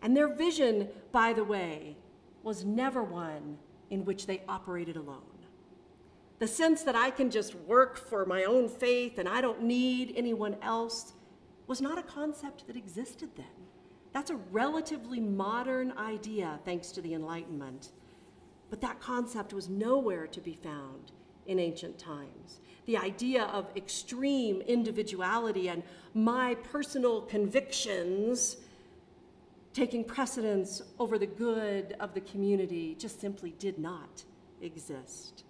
And 0.00 0.16
their 0.16 0.32
vision, 0.32 0.88
by 1.10 1.32
the 1.32 1.42
way, 1.42 1.96
was 2.44 2.64
never 2.64 3.02
one 3.02 3.58
in 3.90 4.04
which 4.04 4.26
they 4.26 4.42
operated 4.48 4.96
alone. 4.96 5.22
The 6.38 6.46
sense 6.46 6.84
that 6.84 6.94
I 6.94 7.10
can 7.10 7.28
just 7.32 7.56
work 7.56 7.96
for 7.96 8.24
my 8.24 8.44
own 8.44 8.68
faith 8.68 9.18
and 9.18 9.28
I 9.28 9.40
don't 9.40 9.62
need 9.62 10.14
anyone 10.16 10.56
else 10.62 11.14
was 11.68 11.80
not 11.80 11.98
a 11.98 12.02
concept 12.02 12.66
that 12.66 12.76
existed 12.76 13.28
then. 13.36 13.46
That's 14.12 14.30
a 14.30 14.36
relatively 14.50 15.20
modern 15.20 15.92
idea, 15.92 16.58
thanks 16.64 16.90
to 16.92 17.02
the 17.02 17.14
Enlightenment. 17.14 17.92
But 18.70 18.80
that 18.80 19.00
concept 19.00 19.52
was 19.52 19.68
nowhere 19.68 20.26
to 20.26 20.40
be 20.40 20.54
found 20.54 21.12
in 21.46 21.58
ancient 21.58 21.98
times. 21.98 22.60
The 22.86 22.96
idea 22.96 23.44
of 23.44 23.70
extreme 23.76 24.62
individuality 24.62 25.68
and 25.68 25.82
my 26.14 26.54
personal 26.54 27.20
convictions 27.22 28.56
taking 29.74 30.04
precedence 30.04 30.82
over 30.98 31.18
the 31.18 31.26
good 31.26 31.94
of 32.00 32.14
the 32.14 32.20
community 32.22 32.96
just 32.98 33.20
simply 33.20 33.50
did 33.58 33.78
not 33.78 34.24
exist. 34.62 35.44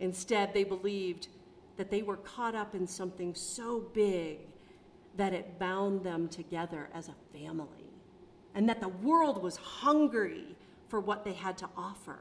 Instead, 0.00 0.52
they 0.52 0.64
believed 0.64 1.28
that 1.78 1.90
they 1.90 2.02
were 2.02 2.18
caught 2.18 2.54
up 2.54 2.74
in 2.74 2.86
something 2.86 3.34
so 3.34 3.80
big 3.94 4.38
that 5.16 5.32
it 5.32 5.58
bound 5.58 6.02
them 6.02 6.28
together 6.28 6.88
as 6.94 7.08
a 7.08 7.36
family, 7.38 7.90
and 8.54 8.68
that 8.68 8.80
the 8.80 8.88
world 8.88 9.42
was 9.42 9.56
hungry 9.56 10.56
for 10.88 11.00
what 11.00 11.24
they 11.24 11.32
had 11.32 11.56
to 11.58 11.68
offer. 11.76 12.18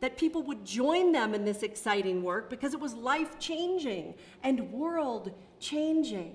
That 0.00 0.18
people 0.18 0.42
would 0.44 0.64
join 0.64 1.12
them 1.12 1.32
in 1.34 1.44
this 1.44 1.62
exciting 1.62 2.22
work 2.22 2.50
because 2.50 2.74
it 2.74 2.80
was 2.80 2.94
life 2.94 3.38
changing 3.38 4.14
and 4.42 4.72
world 4.72 5.32
changing. 5.60 6.34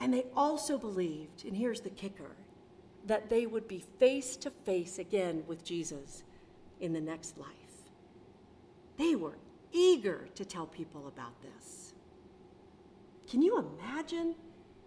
And 0.00 0.14
they 0.14 0.24
also 0.34 0.78
believed, 0.78 1.44
and 1.44 1.54
here's 1.54 1.82
the 1.82 1.90
kicker 1.90 2.30
that 3.06 3.28
they 3.28 3.46
would 3.46 3.66
be 3.66 3.84
face 3.98 4.36
to 4.36 4.50
face 4.50 4.98
again 4.98 5.42
with 5.46 5.64
Jesus 5.64 6.22
in 6.80 6.92
the 6.92 7.00
next 7.00 7.36
life. 7.38 7.48
They 8.96 9.14
were 9.14 9.38
eager 9.72 10.28
to 10.34 10.44
tell 10.44 10.66
people 10.66 11.08
about 11.08 11.32
this. 11.42 11.94
Can 13.28 13.42
you 13.42 13.58
imagine 13.58 14.34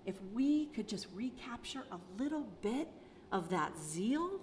if 0.05 0.15
we 0.33 0.67
could 0.67 0.87
just 0.87 1.07
recapture 1.13 1.83
a 1.91 2.21
little 2.21 2.47
bit 2.61 2.89
of 3.31 3.49
that 3.49 3.77
zeal 3.77 4.39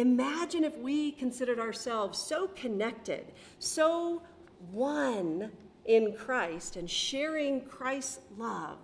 Imagine 0.00 0.64
if 0.64 0.78
we 0.78 1.12
considered 1.12 1.58
ourselves 1.58 2.18
so 2.18 2.48
connected, 2.48 3.32
so 3.58 4.22
one 4.70 5.52
in 5.84 6.14
Christ, 6.14 6.76
and 6.76 6.88
sharing 6.88 7.60
Christ's 7.66 8.20
love 8.38 8.78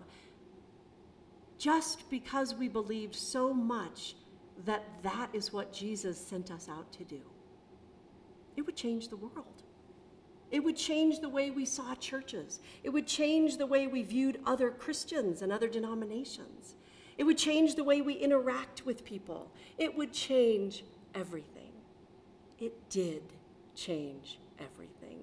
just 1.56 2.10
because 2.10 2.54
we 2.54 2.68
believed 2.68 3.14
so 3.14 3.54
much 3.54 4.14
that 4.66 4.84
that 5.02 5.30
is 5.32 5.54
what 5.54 5.72
Jesus 5.72 6.20
sent 6.20 6.50
us 6.50 6.68
out 6.68 6.92
to 6.92 7.04
do. 7.04 7.22
It 8.54 8.66
would 8.66 8.76
change 8.76 9.08
the 9.08 9.16
world. 9.16 9.62
It 10.50 10.62
would 10.62 10.76
change 10.76 11.20
the 11.20 11.28
way 11.28 11.50
we 11.50 11.64
saw 11.64 11.94
churches. 11.96 12.60
It 12.84 12.90
would 12.90 13.06
change 13.06 13.56
the 13.56 13.66
way 13.66 13.86
we 13.86 14.02
viewed 14.02 14.40
other 14.46 14.70
Christians 14.70 15.42
and 15.42 15.52
other 15.52 15.68
denominations. 15.68 16.76
It 17.18 17.24
would 17.24 17.38
change 17.38 17.74
the 17.74 17.84
way 17.84 18.00
we 18.00 18.14
interact 18.14 18.86
with 18.86 19.04
people. 19.04 19.50
It 19.78 19.96
would 19.96 20.12
change 20.12 20.84
everything. 21.14 21.72
It 22.58 22.88
did 22.90 23.22
change 23.74 24.38
everything. 24.58 25.18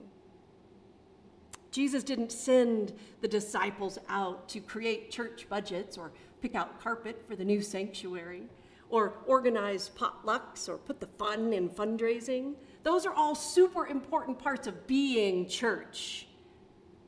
Jesus 1.72 2.03
didn't 2.03 2.32
send 2.32 2.94
the 3.22 3.27
disciples 3.27 3.98
out 4.08 4.48
to 4.50 4.60
create 4.60 5.10
church 5.10 5.48
budgets 5.50 5.98
or 5.98 6.12
pick 6.42 6.53
out 6.53 6.80
carpet 6.80 7.24
for 7.27 7.36
the 7.36 7.46
new 7.46 7.62
sanctuary 7.62 8.44
or 8.89 9.13
organize 9.25 9.89
potlucks 9.98 10.70
or 10.70 10.77
put 10.77 11.00
the 11.00 11.08
fun 11.08 11.51
in 11.51 11.70
fundraising. 11.70 12.53
Those 12.84 13.06
are 13.06 13.13
all 13.13 13.34
super 13.34 13.88
important 13.88 14.40
parts 14.40 14.68
of 14.68 14.86
being 14.86 15.48
church. 15.48 16.28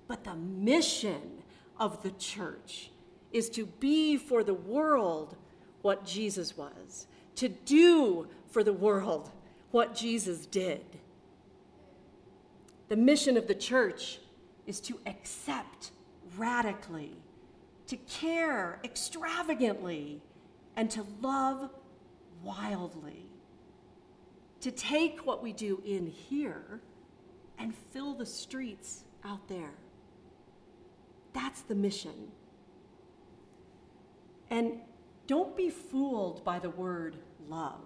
But 0.07 0.23
the 0.23 0.35
mission 0.35 1.43
of 1.79 2.01
the 2.01 2.11
church 2.11 2.91
is 3.31 3.49
to 3.51 3.65
be 3.65 4.17
for 4.17 4.43
the 4.43 4.53
world 4.53 5.35
what 5.81 6.05
Jesus 6.05 6.57
was, 6.57 7.07
to 7.35 7.49
do 7.49 8.27
for 8.49 8.63
the 8.63 8.73
world 8.73 9.31
what 9.71 9.93
Jesus 9.93 10.45
did. 10.45 10.85
The 12.87 12.95
mission 12.95 13.35
of 13.35 13.47
the 13.47 13.55
church 13.55 14.19
is 14.65 14.79
to 14.81 14.99
accept 15.05 15.91
radically, 16.37 17.17
to 17.87 17.97
care 17.97 18.79
extravagantly, 18.83 20.21
and 20.75 20.89
to 20.91 21.05
love 21.21 21.69
wildly. 22.43 23.25
To 24.65 24.71
take 24.71 25.27
what 25.27 25.43
we 25.43 25.53
do 25.53 25.79
in 25.85 26.07
here 26.07 26.81
and 27.59 27.71
fill 27.93 28.15
the 28.15 28.25
streets 28.25 29.03
out 29.23 29.47
there. 29.47 29.75
That's 31.33 31.61
the 31.61 31.75
mission. 31.75 32.31
And 34.49 34.79
don't 35.27 35.55
be 35.55 35.69
fooled 35.69 36.43
by 36.43 36.57
the 36.57 36.71
word 36.71 37.17
love. 37.47 37.85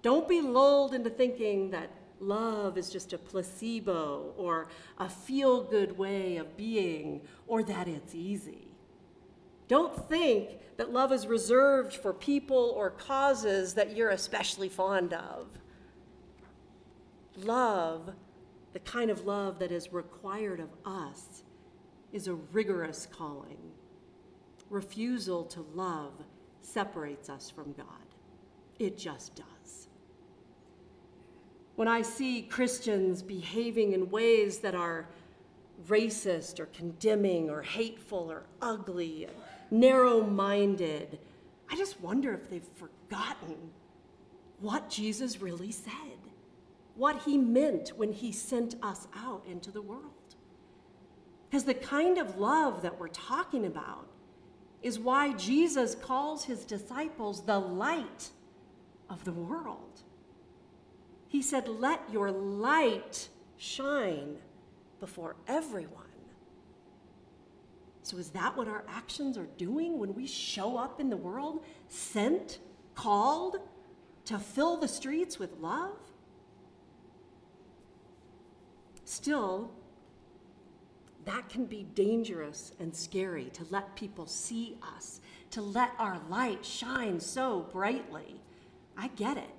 Don't 0.00 0.26
be 0.26 0.40
lulled 0.40 0.94
into 0.94 1.10
thinking 1.10 1.72
that 1.72 1.90
love 2.20 2.78
is 2.78 2.88
just 2.88 3.12
a 3.12 3.18
placebo 3.18 4.32
or 4.38 4.68
a 4.96 5.10
feel 5.10 5.62
good 5.62 5.98
way 5.98 6.38
of 6.38 6.56
being 6.56 7.20
or 7.46 7.62
that 7.64 7.86
it's 7.86 8.14
easy. 8.14 8.66
Don't 9.68 10.08
think 10.08 10.52
that 10.78 10.90
love 10.90 11.12
is 11.12 11.26
reserved 11.26 11.92
for 11.92 12.14
people 12.14 12.72
or 12.74 12.88
causes 12.88 13.74
that 13.74 13.94
you're 13.94 14.08
especially 14.08 14.70
fond 14.70 15.12
of. 15.12 15.58
Love, 17.36 18.12
the 18.72 18.78
kind 18.80 19.10
of 19.10 19.26
love 19.26 19.58
that 19.58 19.72
is 19.72 19.92
required 19.92 20.60
of 20.60 20.68
us, 20.84 21.42
is 22.12 22.28
a 22.28 22.34
rigorous 22.34 23.06
calling. 23.10 23.58
Refusal 24.70 25.44
to 25.44 25.64
love 25.74 26.12
separates 26.60 27.28
us 27.28 27.50
from 27.50 27.72
God. 27.72 27.86
It 28.78 28.96
just 28.98 29.34
does. 29.34 29.88
When 31.76 31.88
I 31.88 32.02
see 32.02 32.42
Christians 32.42 33.22
behaving 33.22 33.92
in 33.92 34.10
ways 34.10 34.58
that 34.58 34.74
are 34.74 35.08
racist 35.88 36.60
or 36.60 36.66
condemning 36.66 37.50
or 37.50 37.62
hateful 37.62 38.30
or 38.30 38.44
ugly, 38.60 39.26
narrow 39.70 40.22
minded, 40.22 41.18
I 41.70 41.76
just 41.76 42.00
wonder 42.00 42.34
if 42.34 42.50
they've 42.50 42.68
forgotten 42.74 43.56
what 44.60 44.90
Jesus 44.90 45.40
really 45.40 45.72
said, 45.72 46.11
what 46.94 47.22
he 47.22 47.38
meant 47.38 47.90
when 47.96 48.12
he 48.12 48.32
sent 48.32 48.74
us 48.82 49.08
out 49.14 49.44
into 49.46 49.70
the 49.70 49.82
world. 49.82 50.12
Because 51.48 51.64
the 51.64 51.74
kind 51.74 52.18
of 52.18 52.38
love 52.38 52.82
that 52.82 52.98
we're 52.98 53.08
talking 53.08 53.66
about 53.66 54.08
is 54.82 54.98
why 54.98 55.32
Jesus 55.34 55.94
calls 55.94 56.44
his 56.44 56.64
disciples 56.64 57.44
the 57.44 57.58
light 57.58 58.30
of 59.08 59.24
the 59.24 59.32
world. 59.32 60.00
He 61.28 61.42
said, 61.42 61.68
Let 61.68 62.00
your 62.10 62.30
light 62.30 63.28
shine 63.56 64.36
before 65.00 65.36
everyone. 65.46 66.02
So, 68.02 68.16
is 68.18 68.30
that 68.30 68.56
what 68.56 68.66
our 68.66 68.84
actions 68.88 69.38
are 69.38 69.48
doing 69.56 69.98
when 69.98 70.14
we 70.14 70.26
show 70.26 70.76
up 70.76 71.00
in 71.00 71.08
the 71.08 71.16
world, 71.16 71.64
sent, 71.88 72.58
called 72.94 73.58
to 74.24 74.38
fill 74.38 74.76
the 74.76 74.88
streets 74.88 75.38
with 75.38 75.52
love? 75.60 75.96
Still, 79.12 79.70
that 81.26 81.50
can 81.50 81.66
be 81.66 81.82
dangerous 81.94 82.72
and 82.80 82.96
scary 82.96 83.50
to 83.52 83.66
let 83.68 83.94
people 83.94 84.26
see 84.26 84.78
us, 84.96 85.20
to 85.50 85.60
let 85.60 85.90
our 85.98 86.18
light 86.30 86.64
shine 86.64 87.20
so 87.20 87.68
brightly. 87.70 88.40
I 88.96 89.08
get 89.08 89.36
it. 89.36 89.50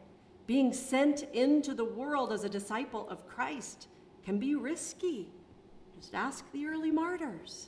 Being 0.47 0.73
sent 0.73 1.21
into 1.33 1.75
the 1.75 1.85
world 1.85 2.33
as 2.33 2.43
a 2.43 2.49
disciple 2.49 3.07
of 3.09 3.27
Christ 3.27 3.89
can 4.25 4.39
be 4.39 4.55
risky. 4.55 5.29
Just 5.99 6.15
ask 6.15 6.51
the 6.51 6.65
early 6.65 6.89
martyrs. 6.89 7.67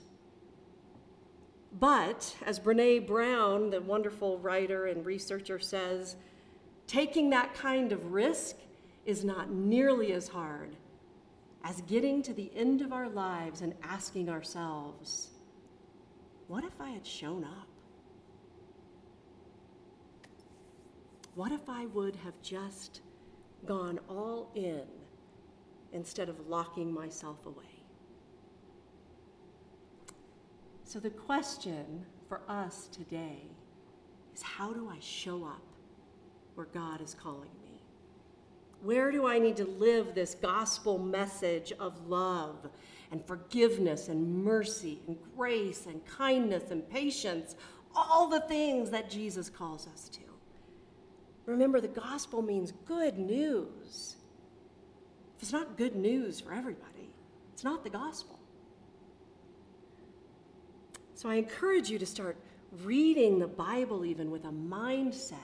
But, 1.80 2.36
as 2.48 2.60
Brene 2.60 3.06
Brown, 3.06 3.70
the 3.70 3.80
wonderful 3.80 4.40
writer 4.40 4.88
and 4.88 5.06
researcher, 5.06 5.60
says, 5.60 6.16
taking 6.88 7.30
that 7.30 7.54
kind 7.54 7.92
of 7.92 8.12
risk 8.12 8.56
is 9.06 9.24
not 9.24 9.52
nearly 9.52 10.14
as 10.14 10.30
hard 10.30 10.78
as 11.66 11.82
getting 11.82 12.22
to 12.22 12.32
the 12.32 12.52
end 12.56 12.84
of 12.84 12.94
our 12.94 13.10
lives 13.10 13.62
and 13.62 13.74
asking 13.82 14.30
ourselves, 14.30 15.30
what 16.48 16.64
if 16.64 16.80
I 16.80 16.92
had 16.92 17.06
shown 17.06 17.44
up? 17.44 17.68
What 21.34 21.52
if 21.52 21.68
I 21.68 21.88
would 21.88 22.16
have 22.18 22.40
just 22.44 23.02
gone 23.66 24.00
all 24.08 24.52
in 24.54 24.84
instead 25.92 26.30
of 26.30 26.48
locking 26.48 26.94
myself 26.94 27.44
away? 27.48 27.66
So, 30.84 31.00
the 31.00 31.10
question 31.10 32.06
for 32.30 32.42
us 32.48 32.88
today 32.92 33.40
is 34.36 34.44
how 34.44 34.72
do 34.72 34.88
I 34.88 35.00
show 35.00 35.44
up 35.44 35.64
where 36.54 36.68
God 36.68 37.02
is 37.02 37.16
calling 37.16 37.50
me? 37.64 37.65
Where 38.82 39.12
do 39.12 39.26
I 39.28 39.40
need 39.40 39.58
to 39.58 39.66
live 39.66 40.14
this 40.14 40.36
gospel 40.36 41.00
message 41.00 41.74
of 41.80 42.08
love 42.08 42.70
and 43.12 43.26
forgiveness 43.26 44.08
and 44.08 44.44
mercy 44.44 45.02
and 45.08 45.18
grace 45.36 45.86
and 45.86 46.06
kindness 46.06 46.72
and 46.72 46.88
patience? 46.90 47.56
All 47.96 48.28
the 48.28 48.42
things 48.42 48.92
that 48.92 49.10
Jesus 49.10 49.50
calls 49.50 49.88
us 49.88 50.10
to. 50.10 50.20
Remember, 51.46 51.80
the 51.80 51.88
gospel 51.88 52.42
means 52.42 52.74
good 52.86 53.18
news. 53.18 54.16
If 55.38 55.44
it's 55.44 55.52
not 55.52 55.78
good 55.78 55.96
news 55.96 56.40
for 56.40 56.54
everybody, 56.54 57.12
it's 57.54 57.64
not 57.64 57.84
the 57.84 57.90
gospel. 57.90 58.40
So 61.14 61.30
I 61.30 61.36
encourage 61.36 61.90
you 61.90 61.98
to 62.00 62.06
start 62.06 62.38
reading 62.84 63.40
the 63.40 63.48
Bible 63.48 64.06
even 64.06 64.32
with 64.32 64.44
a 64.46 64.50
mindset 64.50 65.38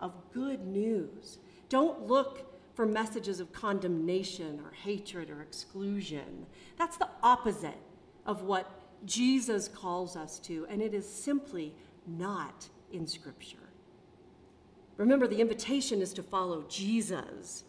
of 0.00 0.12
good 0.32 0.66
news. 0.66 1.38
Don't 1.68 2.06
look 2.06 2.47
for 2.78 2.86
messages 2.86 3.40
of 3.40 3.52
condemnation 3.52 4.60
or 4.64 4.70
hatred 4.70 5.30
or 5.30 5.42
exclusion. 5.42 6.46
That's 6.76 6.96
the 6.96 7.08
opposite 7.24 7.80
of 8.24 8.42
what 8.42 8.70
Jesus 9.04 9.66
calls 9.66 10.14
us 10.14 10.38
to, 10.38 10.64
and 10.70 10.80
it 10.80 10.94
is 10.94 11.12
simply 11.12 11.74
not 12.06 12.68
in 12.92 13.04
Scripture. 13.08 13.72
Remember, 14.96 15.26
the 15.26 15.40
invitation 15.40 16.00
is 16.00 16.12
to 16.12 16.22
follow 16.22 16.66
Jesus. 16.68 17.64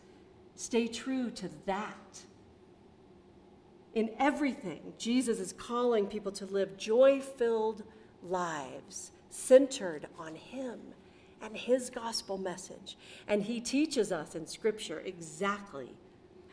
Stay 0.54 0.86
true 0.86 1.32
to 1.32 1.50
that. 1.66 2.22
In 3.96 4.12
everything, 4.20 4.94
Jesus 5.00 5.40
is 5.40 5.54
calling 5.54 6.06
people 6.06 6.34
to 6.34 6.46
live 6.46 6.78
joy 6.78 7.20
filled 7.20 7.82
lives 8.22 9.12
centered 9.32 10.06
on 10.20 10.36
Him 10.36 10.80
and 11.42 11.56
his 11.56 11.90
gospel 11.90 12.38
message. 12.38 12.98
And 13.28 13.44
he 13.44 13.60
teaches 13.60 14.12
us 14.12 14.36
in 14.36 14.46
Scripture 14.46 15.02
exactly 15.06 15.90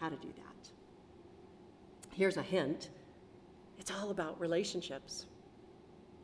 how 0.00 0.08
to 0.08 0.16
do 0.16 0.28
that. 0.36 0.70
Here's 2.12 2.36
a 2.36 2.42
hint 2.42 2.90
it's 3.78 3.90
all 3.90 4.10
about 4.10 4.40
relationships. 4.40 5.26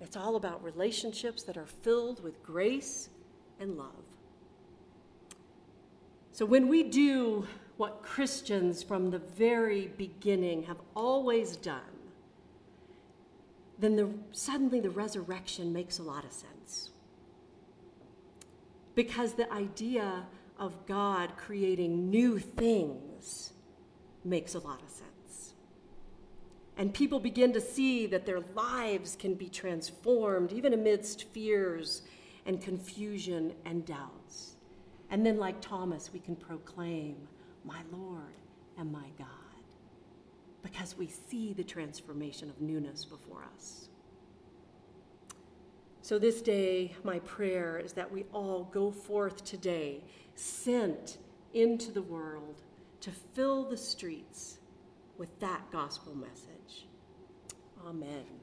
It's 0.01 0.17
all 0.17 0.35
about 0.35 0.65
relationships 0.65 1.45
that 1.45 1.57
are 1.57 1.67
filled 1.67 2.25
with 2.25 2.43
grace 2.43 3.09
and 3.61 3.77
love. 3.77 4.05
So 6.33 6.45
when 6.45 6.67
we 6.67 6.83
do 6.83 7.47
what 7.77 8.03
Christians 8.03 8.83
from 8.83 9.11
the 9.11 9.19
very 9.19 9.89
beginning 9.97 10.65
have 10.65 10.79
always 10.97 11.57
done, 11.57 11.81
then 13.79 13.97
the, 13.97 14.09
suddenly 14.33 14.81
the 14.81 14.91
resurrection 14.91 15.73
makes 15.73 15.99
a 15.99 16.03
lot 16.03 16.25
of 16.25 16.33
sense. 16.33 16.92
Because 18.95 19.35
the 19.35 19.53
idea 19.53 20.27
of 20.59 20.87
God 20.87 21.37
creating 21.37 22.11
new 22.11 22.39
things 22.39 23.53
makes 24.25 24.55
a 24.55 24.59
lot 24.59 24.83
of 24.83 24.89
sense. 24.89 25.55
And 26.77 26.93
people 26.93 27.21
begin 27.21 27.53
to 27.53 27.61
see 27.61 28.07
that 28.07 28.27
their 28.27 28.41
lives 28.55 29.17
can 29.17 29.35
be 29.35 29.49
transformed 29.49 30.53
even 30.53 30.73
amidst 30.73 31.25
fears 31.31 32.03
and 32.47 32.61
confusion 32.61 33.53
and 33.65 33.85
doubts. 33.85 34.57
And 35.11 35.25
then, 35.25 35.39
like 35.39 35.61
Thomas, 35.61 36.11
we 36.13 36.21
can 36.21 36.37
proclaim, 36.37 37.17
My 37.65 37.81
Lord 37.93 38.35
and 38.79 38.91
my 38.91 39.11
God, 39.19 39.29
because 40.63 40.97
we 40.97 41.09
see 41.09 41.53
the 41.53 41.65
transformation 41.65 42.49
of 42.49 42.61
newness 42.61 43.05
before 43.05 43.45
us. 43.55 43.89
So, 46.13 46.19
this 46.19 46.43
day, 46.43 46.95
my 47.05 47.21
prayer 47.21 47.79
is 47.79 47.95
that 47.95 48.13
we 48.13 48.27
all 48.35 48.65
go 48.65 48.91
forth 48.91 49.43
today, 49.47 50.05
sent 50.35 51.17
into 51.55 51.91
the 51.91 52.03
world 52.03 52.61
to 53.01 53.11
fill 53.11 53.65
the 53.65 53.79
streets 53.79 54.59
with 55.17 55.41
that 55.41 55.63
gospel 55.73 56.15
message. 56.15 56.87
Amen. 57.87 58.42